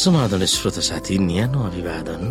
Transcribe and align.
समाधान 0.00 0.44
श्रोत 0.48 0.78
साथी 0.80 1.18
न्यानो 1.20 1.60
अभिवादन। 1.60 2.22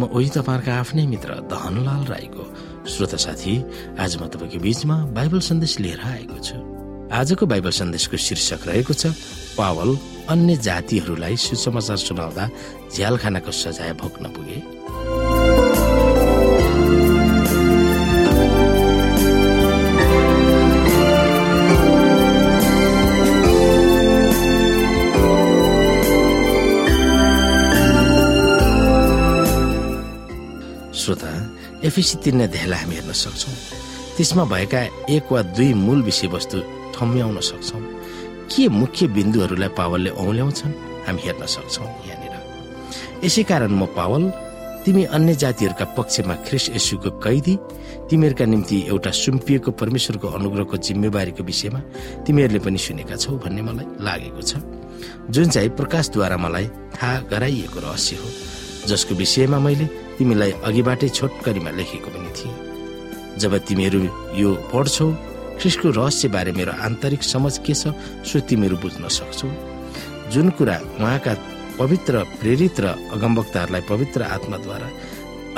म 0.00 0.08
उही 0.08 0.28
तपाईँहरूका 0.32 0.72
आफ्नै 0.72 1.04
मित्र 1.06 1.30
दहनलाल 1.52 2.04
राईको। 2.08 2.44
श्रोत 2.88 3.14
साथी 3.20 3.54
आज 4.00 4.12
म 4.16 4.32
तपाईँको 4.32 4.58
बीचमा 4.64 4.96
बाइबल 5.12 5.40
सन्देश 5.44 5.72
लिएर 5.84 6.00
आएको 6.00 6.38
छु। 6.40 6.56
आजको 7.12 7.44
बाइबल 7.44 7.72
सन्देशको 7.76 8.16
शीर्षक 8.16 8.60
रहेको 8.68 8.94
छ 8.96 9.12
पावल 9.52 9.90
अन्य 10.32 10.56
जातिहरूलाई 10.64 11.36
सुसमाचार 11.36 11.98
सुनाउँदा 12.08 12.44
झ्यालखानाको 12.88 13.52
सजाय 13.52 13.92
भोग्न 14.00 14.24
पुगे। 14.32 14.58
श्रोता 31.00 31.30
एफिसी 31.88 32.16
तिन 32.24 32.40
अध्यायलाई 32.44 32.78
हामी 32.80 32.94
हेर्न 32.94 33.12
सक्छौँ। 33.12 33.54
त्यसमा 34.16 34.44
भएका 34.52 34.80
एक 35.08 35.32
वा 35.32 35.40
दुई 35.56 35.72
मूल 35.74 36.02
विषयवस्तु 36.02 36.58
ठम्ब्याउन 36.94 37.40
सक्छौँ। 37.40 37.82
के 38.52 38.68
मुख्य 38.68 39.06
बिन्दुहरूलाई 39.16 39.68
पावलले 39.78 40.10
औल्याउँछन् 40.20 40.72
हामी 41.06 41.20
हेर्न 41.24 41.46
सक्छौँ 41.46 41.88
यहाँनिर। 42.08 42.34
यसै 43.24 43.42
कारण 43.48 43.72
म 43.80 43.86
पावल 43.96 44.22
तिमी 44.84 45.04
अन्य 45.16 45.34
जातिहरूका 45.40 45.84
पक्षमा 45.96 46.34
ख्रिस 46.44 46.64
यसुको 46.76 47.10
कैदी 47.24 47.54
तिमीहरूका 48.08 48.44
निम्ति 48.44 48.76
एउटा 48.88 49.10
सुम्पिएको 49.12 49.70
परमेश्वरको 49.80 50.28
अनुग्रहको 50.36 50.76
जिम्मेवारीको 50.76 51.42
विषयमा 51.44 51.80
तिमीहरूले 52.24 52.60
पनि 52.64 52.78
सुनेका 52.78 53.16
छौ 53.16 53.32
भन्ने 53.40 53.62
मलाई 53.62 53.86
लागेको 54.04 54.42
छ। 54.42 54.52
जुन 55.32 55.48
चाहिँ 55.48 55.70
प्रकाशद्वारा 55.80 56.36
मलाई 56.36 56.66
थाहा 56.96 57.18
गराइएको 57.30 57.78
रहस्य 57.80 58.16
हो 58.16 58.28
जसको 58.88 59.14
विषयमा 59.14 59.58
मैले 59.58 59.86
तिमीलाई 60.18 60.52
अघिबाटै 60.64 61.08
छोटकरीमा 61.08 61.70
लेखेको 61.70 62.10
पनि 62.10 62.30
थिएँ। 62.36 62.54
जब 63.40 63.52
तिमीहरू 63.68 64.00
यो 64.40 64.50
पढ्छौ 64.72 65.06
ख्रिस्टको 65.60 65.88
रहस्यबारे 65.98 66.52
मेरो 66.52 66.72
आन्तरिक 66.86 67.22
समझ 67.22 67.54
के 67.64 67.74
छ 67.74 67.92
सो 68.24 68.40
तिमीहरू 68.48 68.76
बुझ्न 68.80 69.08
सक्छौ। 69.08 69.48
जुन 70.32 70.50
कुरा 70.56 70.76
उहाँका 71.00 71.32
पवित्र 71.78 72.14
प्रेरित 72.40 72.80
र 72.80 72.86
अगमवक्ताहरूलाई 73.14 73.82
पवित्र 73.88 74.20
आत्माद्वारा 74.36 74.88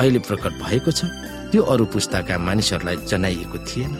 अहिले 0.00 0.19
प्रकट 0.28 0.53
भएको 0.62 0.91
छ 0.91 1.05
त्यो 1.50 1.62
अरू 1.62 1.84
पुस्ताका 1.93 2.39
मानिसहरूलाई 2.39 2.97
जनाइएको 3.11 3.59
थिएन। 3.69 3.93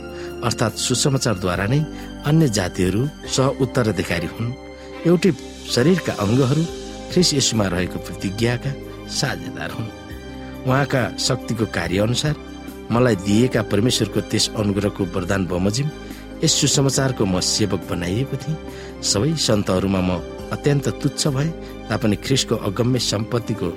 अर्थात् 0.47 0.83
सुसमाचारद्वारा 0.87 1.67
नै 1.67 1.81
अन्य 2.29 2.49
जातिहरू 2.59 3.03
सह 3.29 3.47
उत्तराधिकारी 3.63 4.29
हुन्। 4.35 4.55
एउटै 5.07 5.31
शरीरका 5.75 6.13
अङ्गहरू 6.25 6.63
ख्रिस 7.13 7.29
यसुमा 7.35 7.67
रहेको 7.75 7.99
प्रतिज्ञाका 8.07 8.71
साझेदार 9.13 9.71
हुन्। 9.71 9.91
उहाँका 10.67 11.03
शक्तिको 11.19 11.67
कार्य 11.77 11.99
अनुसार 12.07 12.35
मलाई 12.91 13.17
दिएका 13.27 13.63
परमेश्वरको 13.73 14.21
त्यस 14.31 14.45
अनुग्रहको 14.61 15.03
वरदान 15.15 15.47
बमोजिम 15.47 15.89
यस 16.43 16.53
सुसमाचारको 16.61 17.25
म 17.25 17.41
सेवक 17.41 17.81
बनाइएको 17.91 18.37
थिएँ। 18.43 18.57
सबै 19.03 19.31
सन्तहरूमा 19.39 20.01
म 20.01 20.11
अत्यन्त 20.55 20.89
तुच्छ 21.03 21.23
भए 21.29 21.49
तापनि 21.89 22.17
ख्रिसको 22.25 22.55
अगम्य 22.69 22.99
सम्पत्तिको 23.11 23.69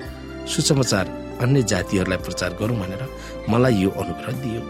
सुसमाचार 0.54 1.06
अन्य 1.44 1.62
जातिहरूलाई 1.72 2.20
प्रचार 2.26 2.52
गरौँ 2.60 2.78
भनेर 2.80 3.02
मलाई 3.50 3.76
यो 3.84 3.90
अनुग्रह 3.92 4.34
दियो। 4.44 4.62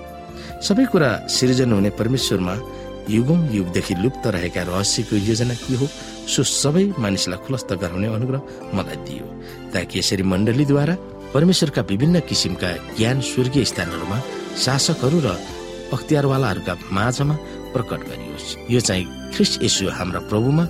सबै 0.61 0.85
कुरा 0.91 1.09
सृजन 1.29 1.71
हुने 1.73 1.89
परमेश्वरमा 1.99 2.53
युगौं 3.09 3.39
युगदेखि 3.53 3.95
लुप्त 4.03 4.27
रहेका 4.27 4.61
रहस्यको 4.69 5.15
योजना 5.15 5.53
के 5.53 5.75
हो 5.75 5.87
सो 6.27 6.43
सबै 6.43 6.85
मानिसलाई 6.99 7.39
खुलस्त 7.45 7.73
गराउने 7.81 8.07
अनुग्रह 8.17 8.41
मलाई 8.73 8.97
दियो। 9.07 9.25
ताकि 9.73 9.99
यसरी 9.99 10.23
मण्डलीद्वारा 10.23 10.95
परमेश्वरका 11.33 11.81
विभिन्न 11.91 12.19
किसिमका 12.29 12.69
ज्ञान 12.97 13.21
स्वर्गीय 13.21 13.65
स्थानहरूमा 13.71 14.17
शासकहरू 14.63 15.19
र 15.25 15.27
अख्तियारवालाहरूका 15.93 16.73
माझमा 16.91 17.35
प्रकट 17.73 18.01
गरियोस्। 18.09 18.47
यो 18.73 18.79
चाहिँ 18.79 19.05
ख्रिस 19.35 19.51
यसु 19.61 19.89
हाम्रा 19.91 20.19
प्रभुमा 20.31 20.63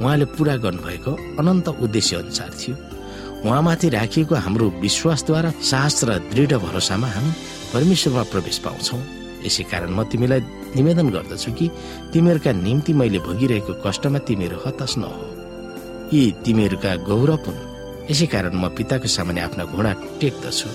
उहाँले 0.00 0.24
पूरा 0.36 0.56
गर्नुभएको 0.56 1.12
अनन्त 1.40 1.68
उद्देश्य 1.68 2.16
अनुसार 2.16 2.50
थियो। 2.60 2.74
उहाँमाथि 3.44 3.88
राखिएको 3.88 4.34
हाम्रो 4.34 4.66
विश्वासद्वारा 4.84 5.50
साहस 5.64 6.04
र 6.04 6.18
दृढ 6.30 6.52
भरोसामा 6.60 7.08
हामी 7.08 7.32
परमेश्वरमा 7.72 8.22
प्रवेश 8.32 8.58
पाउँछौ। 8.64 8.96
यसै 9.44 9.64
कारण 9.72 9.90
म 9.96 10.04
तिमीलाई 10.04 10.40
निवेदन 10.76 11.08
गर्दछु 11.10 11.50
कि 11.58 11.66
तिमीहरूका 12.12 12.52
निम्ति 12.66 12.92
मैले 13.00 13.18
भोगिरहेको 13.26 13.72
कष्टमा 13.84 14.18
तिमीहरू 14.28 14.56
हताश 14.66 14.96
नहो। 14.98 15.26
यी 16.12 16.22
तिमीहरूका 16.44 16.90
गौरव 17.08 17.44
हुन्। 17.46 17.58
यसै 18.10 18.26
कारण 18.26 18.54
म 18.54 18.68
पिताको 18.76 19.08
सामान्य 19.08 19.40
आफ्ना 19.46 19.64
घोडा 19.74 19.92
टेक्दछु 20.20 20.68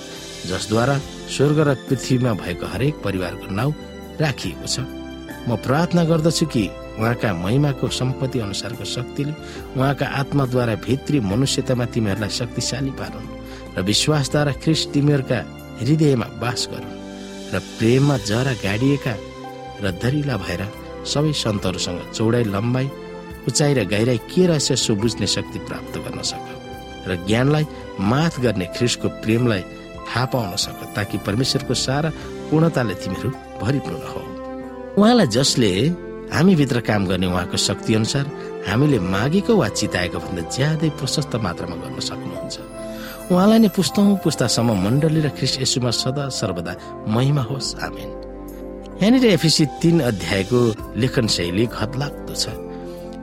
जसद्वारा 0.50 0.96
स्वर्ग 1.36 1.60
र 1.68 1.70
पृथ्वीमा 1.90 2.32
भएको 2.44 2.66
हरेक 2.74 2.96
परिवारको 3.04 3.48
नाउँ 3.52 3.74
राखिएको 4.22 4.68
छ। 4.68 4.80
म 5.48 5.56
प्रार्थना 5.66 6.04
गर्दछु 6.10 6.46
कि 6.46 6.64
उहाँका 6.96 7.34
महिमाको 7.44 7.88
सम्पत्ति 7.92 8.40
अनुसारको 8.40 8.86
शक्तिले 8.88 9.34
उहाँका 9.76 10.06
आत्माद्वारा 10.22 10.76
भित्री 10.86 11.20
मनुष्यतामा 11.20 11.86
तिमीहरूलाई 11.94 12.30
शक्तिशाली 12.40 12.92
पारुन् 13.00 13.34
र 13.76 13.82
विश्वासद्वारा 13.84 14.52
ख्रिस 14.64 14.82
तिमीहरूका 14.94 15.40
हृदयमा 15.82 16.28
बास 16.42 16.62
गरून् 16.72 16.96
र 17.54 17.60
प्रेममा 17.78 18.16
जरा 18.30 18.54
गाडिएका 18.64 19.14
र 19.84 19.92
दरिला 20.02 20.36
भएर 20.38 20.62
सबै 21.06 21.34
सन्तहरूसँग 21.34 22.00
चौडाइ 22.16 22.44
लम्बाइ 22.56 22.88
उचाइ 23.48 23.74
र 23.74 23.84
गहिराई 23.86 24.20
के 24.32 24.46
रहेछ 24.48 24.72
सो 24.80 24.96
बुझ्ने 24.96 25.28
शक्ति 25.28 25.60
प्राप्त 25.68 25.98
गर्न 26.06 26.22
सक 26.22 26.46
र 27.08 27.16
ज्ञानलाई 27.28 27.66
माथ 28.02 28.40
गर्ने 28.42 28.66
ख्रिसको 28.78 29.08
प्रेमलाई 29.24 29.62
थाहा 30.08 30.26
पाउन 30.34 30.56
सक 30.56 30.80
ताकि 30.96 31.18
परमेश्वरको 31.28 31.74
सारा 31.74 32.10
पूर्णताले 32.50 32.96
तिमीहरू 33.04 33.30
भरिपूर्ण 33.62 34.04
हो। 34.14 34.22
उहाँलाई 34.98 35.28
जसले 35.28 35.72
हामीभित्र 36.34 36.80
काम 36.82 37.06
गर्ने 37.06 37.28
उहाँको 37.28 37.58
शक्ति 37.58 37.94
अनुसार 37.94 38.26
हामीले 38.68 39.00
मागेको 39.14 39.54
वा 39.56 39.70
चिताएको 39.70 40.20
भन्दा 40.20 40.50
ज्यादै 40.50 40.90
प्रशस्त 40.98 41.36
मात्रामा 41.46 41.76
गर्न 41.84 42.00
सक्नुहुन्छ। 42.10 42.56
उहाँलाई 43.32 43.60
नै 43.60 43.70
पुस्तौँ 43.78 44.18
पुस्तासम्म 44.26 44.70
मण्डली 44.86 45.22
र 45.22 45.30
ख्रिस 45.38 45.54
यसुमा 45.62 45.92
सदा 45.94 46.30
सर्वदा 46.34 46.74
महिमा 47.14 47.44
होस्। 47.50 47.76
आमेन। 47.86 48.25
यहाँनिर 48.96 49.26
एफिसी 49.28 49.66
तीन 49.82 50.00
अध्यायको 50.02 50.60
लेखन 50.96 51.28
शैली 51.28 51.66
घतलाग्दो 51.68 52.34
छ। 52.34 52.48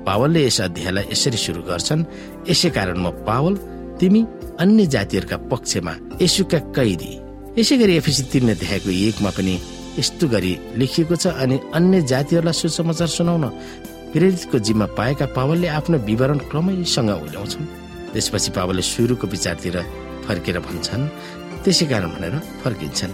पावलले 0.04 0.40
यस 0.46 0.60
अध्यायलाई 0.68 1.04
यसरी 1.12 1.38
सुरु 1.40 1.62
गर्छन् 1.64 2.04
यसै 2.44 2.70
कारण 2.76 2.98
म 3.00 3.08
पावल 3.24 3.54
तिमी 3.96 4.20
अन्य 4.60 4.86
जातिहरूका 4.94 5.36
पक्षमा 5.48 5.92
यसुका 6.20 6.58
कैदी। 6.76 7.12
यसै 7.56 7.76
गरी 7.80 7.94
एफिसी 7.96 8.22
तीन 8.32 8.50
अध्यायको 8.52 8.90
एकमा 9.08 9.30
पनि 9.32 9.54
यस्तो 9.96 10.28
गरी 10.28 10.52
लेखिएको 10.76 11.16
छ 11.16 11.32
अनि 11.40 11.56
अन्य 11.72 12.00
जातिहरूलाई 12.12 12.56
सुसमाचार 12.60 13.08
सुनाउन 13.16 13.44
प्रेरितको 14.12 14.56
जिम्मा 14.68 14.86
पाएका 14.92 15.26
पावलले 15.32 15.68
आफ्नो 15.72 15.96
विवरण 16.04 16.38
क्रमैसँग 16.52 17.10
उल्याउँछन्। 17.16 17.64
त्यसपछि 18.12 18.50
पावलले 18.52 18.82
सुरुको 18.92 19.24
विचारतिर 19.24 19.76
फर्केर 20.28 20.56
भन्छन् 20.68 21.10
त्यसै 21.64 21.84
कारण 21.88 22.08
भनेर 22.12 22.34
फर्किन्छन्। 22.60 23.12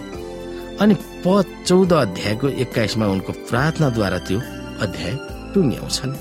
अनि 0.83 0.93
प 1.19 1.43
चौध 1.67 1.93
अध्यायको 1.93 2.47
एक्काइसमा 2.63 3.05
उनको 3.13 3.31
प्रार्थनाद्वारा 3.51 4.17
त्यो 4.27 4.39
अध्याय 4.79 5.13
टुङ्ग्याउँछन्। 5.53 6.11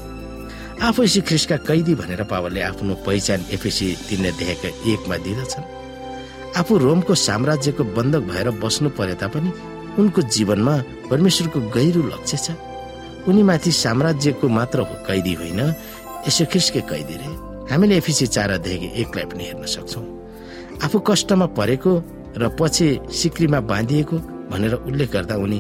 आफू 0.83 1.03
यसी 1.03 1.21
ख्रिसका 1.23 1.57
कैदी 1.63 1.95
भनेर 1.95 2.23
पावलले 2.27 2.61
आफ्नो 2.61 2.95
पहिचान 3.07 3.41
एफएसी 3.55 3.87
तिन 4.09 4.25
अध्यायका 4.27 4.69
एकमा 4.91 5.17
दिँदछन्। 5.23 5.65
आफू 6.59 6.79
रोमको 6.83 7.15
साम्राज्यको 7.15 7.85
बन्धक 7.95 8.23
भएर 8.27 8.51
बस्नु 8.59 8.89
परे 8.99 9.15
तापनि 9.23 9.51
उनको 10.03 10.21
जीवनमा 10.35 10.75
परमेश्वरको 11.11 11.61
गहिरो 11.71 12.03
लक्ष्य 12.03 12.37
छ। 12.37 12.47
उनीमाथि 13.31 13.71
साम्राज्यको 13.73 14.49
मात्र 14.51 14.79
कैदी 15.07 15.33
होइन 15.39 15.61
यसो 16.27 16.45
ख्रिसकै 16.51 16.83
कैदी 16.91 17.15
रे। 17.23 17.29
हामीले 17.71 17.95
एफिसी 18.03 18.27
चार 18.35 18.51
अध्यायको 18.51 18.87
एकलाई 18.99 19.25
पनि 19.31 19.45
हेर्न 19.47 19.63
सक्छौँ। 19.63 20.05
आफू 20.83 20.99
कष्टमा 21.07 21.47
परेको 21.55 21.93
र 22.35 22.51
पछि 22.59 22.89
सिक्रीमा 23.15 23.61
बाँधिएको 23.63 24.17
भनेर 24.51 24.75
उल्लेख 24.89 25.11
गर्दा 25.13 25.35
उनी 25.45 25.59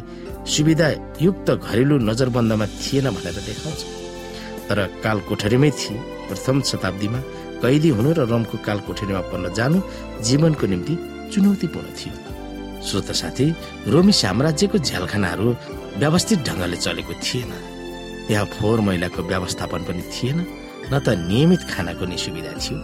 सुविधायुक्त 0.55 1.49
घरेलु 1.50 1.96
नजरबन्दमा 2.08 2.67
थिएन 2.82 3.06
भनेर 3.17 3.37
देखाउँछ। 3.49 3.81
तर 4.69 4.79
काल 5.05 5.19
कोठरीमै 5.29 5.70
थिए। 5.81 5.96
प्रथम 6.29 6.56
शताब्दीमा 6.70 7.20
कैदी 7.62 7.88
हुनु 7.96 8.11
र 8.12 8.20
रोमको 8.32 8.56
काल 8.67 8.79
कोठरीमा 8.87 9.20
पर्न 9.31 9.44
जानु 9.58 9.79
जीवनको 10.26 10.67
निम्ति 10.73 10.94
चुनौतीपूर्ण 11.32 11.88
थियो। 11.99 12.17
श्रोत 12.87 13.11
साथी 13.20 13.46
रोमी 13.93 14.12
साम्राज्यको 14.12 14.79
झ्यालखानाहरू 14.79 15.49
व्यवस्थित 16.00 16.38
ढङ्गले 16.49 16.76
चलेको 16.76 17.12
थिएन। 17.25 17.50
त्यहाँ 18.29 18.46
फोहोर 18.55 18.81
मैलाको 18.87 19.20
व्यवस्थापन 19.23 19.81
पनि 19.88 20.02
थिएन 20.14 20.38
न 20.93 20.94
त 21.05 21.08
नियमित 21.29 21.62
खानाको 21.73 22.05
नै 22.06 22.17
सुविधा 22.17 22.52
थियो। 22.61 22.76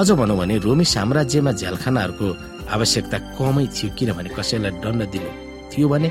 अझ 0.00 0.08
भनौँ 0.18 0.36
भने 0.40 0.56
रोमी 0.66 0.84
साम्राज्यमा 0.84 1.52
झ्यालखानाहरूको 1.52 2.28
आवश्यकता 2.74 3.18
कमै 3.38 3.66
थियो 3.74 3.88
किनभने 3.98 4.30
कसैलाई 4.36 4.72
दण्ड 4.84 5.02
दिनु 5.12 5.30
थियो 5.70 5.86
भने 5.92 6.08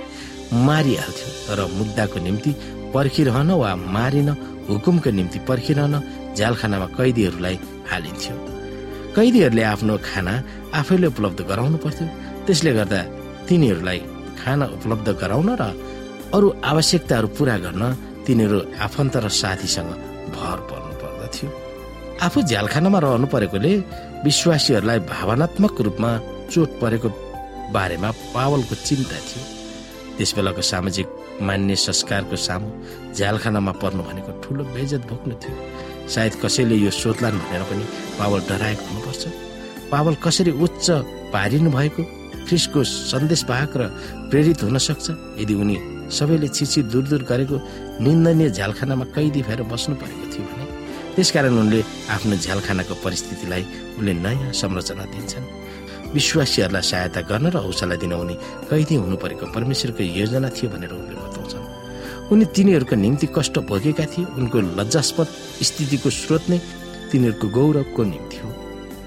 मारिहाल्थ्यो। 0.68 1.30
तर 1.48 1.59
मुद्दाको 1.80 2.18
निम्ति 2.27 2.51
पर्खिरहन 2.94 3.50
वा 3.62 3.71
मारिन 3.95 4.30
हुकुमको 4.69 5.09
निम्ति 5.19 5.39
पर्खिरहन 5.50 5.95
झ्यालखानामा 6.38 6.88
कैदीहरूलाई 6.98 7.56
हालिन्थ्यो। 7.89 8.36
कैदीहरूले 9.15 9.63
आफ्नो 9.74 9.94
खाना 10.09 10.33
आफैले 10.80 11.07
उपलब्ध 11.13 11.39
गराउनु 11.50 11.77
पर्थ्यो। 11.83 12.07
त्यसले 12.45 12.71
गर्दा 12.77 13.00
तिनीहरूलाई 13.48 14.00
खाना 14.39 14.65
उपलब्ध 14.77 15.07
गराउन 15.21 15.50
र 15.62 15.63
अरू 16.36 16.48
आवश्यकताहरू 16.71 17.27
पूरा 17.38 17.56
गर्न 17.65 17.83
तिनीहरू 18.25 18.57
आफन्त 18.86 19.15
र 19.24 19.27
साथीसँग 19.42 19.92
भर 20.36 20.57
पर्नु 20.69 20.94
पर्दथ्यो। 21.01 21.48
आफू 22.25 22.39
झ्यालखानामा 22.50 23.00
रहनु 23.06 23.27
परेकोले 23.33 23.71
विश्वासीहरूलाई 24.25 25.00
भावनात्मक 25.12 25.75
रूपमा 25.88 26.12
चोट 26.51 26.69
परेको 26.81 27.09
बारेमा 27.73 28.09
पावलको 28.33 28.75
चिन्ता 28.88 29.17
थियो। 29.27 29.44
त्यस 30.17 30.31
बेलाको 30.35 30.61
सामाजिक 30.61 31.07
मान्य 31.47 31.75
संस्कारको 31.77 32.35
सामु 32.35 32.67
झ्यालखानामा 33.13 33.73
पर्नु 33.81 34.03
भनेको 34.03 34.31
ठुलो 34.41 34.63
बेजत 34.73 35.01
भोग्नु 35.09 35.35
थियो। 35.44 35.55
सायद 36.07 36.33
कसैले 36.41 36.75
यो 36.75 36.91
सोध्लान् 36.91 37.39
भनेर 37.44 37.63
पनि 37.69 37.83
पावल 38.19 38.39
डराएको 38.49 38.83
हुनुपर्छ। 38.89 39.23
पावल 39.91 40.13
कसरी 40.23 40.51
उच्च 40.65 40.85
पारिनु 41.33 41.69
भएको 41.71 42.01
ख्रिसको 42.47 42.79
सन्देशवाहक 42.83 43.73
र 43.77 43.83
प्रेरित 44.31 44.63
हुन 44.63 44.77
सक्छ? 44.79 45.05
यदि 45.38 45.53
उनी 45.53 45.77
सबैले 46.07 46.47
छिछि 46.47 46.81
दूर 46.91 47.03
दूर 47.11 47.23
गरेको 47.29 47.57
निन्दनीय 48.01 48.50
झ्यालखानामा 48.50 49.05
कैदी 49.15 49.41
भएर 49.47 49.61
बस्नु 49.67 49.95
परेको 50.01 50.25
थियो 50.31 50.45
भने 50.47 50.65
त्यसकारण 51.15 51.53
उनले 51.59 51.79
आफ्नो 52.15 52.35
झ्यालखानाको 52.39 52.93
परिस्थितिलाई 53.03 53.63
उनले 54.00 54.13
नयाँ 54.25 54.51
संरचना 54.55 55.03
दिन्छन्। 55.11 55.45
विश्वासीहरूलाई 56.13 56.81
सहायता 56.81 57.21
गर्न 57.30 57.45
र 57.51 57.57
हौसला 57.57 57.95
दिन 57.95 58.13
उनी 58.13 58.36
कैदी 58.69 58.95
हुनु 58.95 59.15
परेको 59.18 59.45
परमेश्वरको 59.56 60.04
योजना 60.04 60.50
थियो 60.50 60.68
भनेर 60.71 60.92
उनले 60.94 61.15
बताउँछन्। 61.15 61.65
उनी 62.31 62.45
तिनीहरूको 62.56 62.95
निम्ति 62.95 63.27
कष्ट 63.36 63.56
भोगेका 63.68 64.06
थिए। 64.12 64.25
उनको 64.39 64.57
लज्जास्पद 64.80 65.27
स्थितिको 65.68 66.09
स्रोत 66.09 66.44
नै 66.50 66.57
तिनीहरूको 67.12 67.48
गौरवको 67.48 68.01
निम्ति 68.04 68.38
हो। 68.44 68.50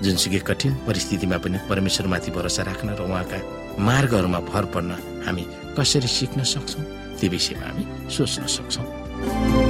जुनसुकै 0.02 0.40
कठिन 0.48 0.72
परिस्थितिमा 0.86 1.36
पनि 1.44 1.58
परमेश्वरमाथि 1.68 2.30
भरोसा 2.32 2.62
राख्न 2.68 2.88
र 2.96 3.00
उहाँका 3.04 3.38
मार्गहरूमा 3.78 4.40
भर 4.50 4.64
पर्न 4.72 4.90
हामी 5.26 5.44
कसरी 5.76 6.08
सिक्न 6.08 6.40
सक्छौँ 6.44 6.84
त्यो 7.20 7.28
विषयमा 7.30 7.66
हामी 7.68 7.84
सोच्न 8.08 8.46
सक्छौँ। 8.46 9.69